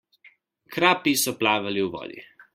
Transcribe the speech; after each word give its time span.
Krapi 0.75 1.13
so 1.25 1.35
plavali 1.43 1.85
v 1.87 1.93
vodi. 1.99 2.29